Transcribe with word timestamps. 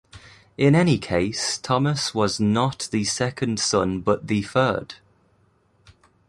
In 0.57 0.73
any 0.73 0.97
case 0.97 1.59
Thomas 1.59 2.15
was 2.15 2.39
not 2.39 2.89
the 2.91 3.03
second 3.03 3.59
son 3.59 3.99
but 4.01 4.25
the 4.25 4.41
third. 4.41 4.95